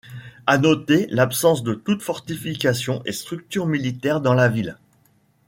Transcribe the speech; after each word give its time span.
À 0.47 0.57
noter 0.57 1.05
l’absence 1.11 1.61
de 1.61 1.75
toute 1.75 2.01
fortification 2.01 3.03
et 3.05 3.11
structure 3.11 3.67
militaire 3.67 4.19
dans 4.19 4.33
la 4.33 4.49
ville. 4.49 4.79